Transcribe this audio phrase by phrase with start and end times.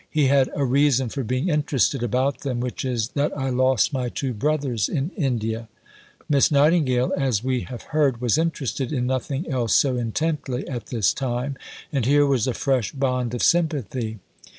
[0.09, 4.09] He had "a reason for being interested about them which is that I lost my
[4.09, 5.69] two brothers in India."
[6.27, 11.13] Miss Nightingale, as we have heard, was interested in nothing else so intently at this
[11.13, 11.55] time,
[11.93, 14.17] and here was a fresh bond of sympathy.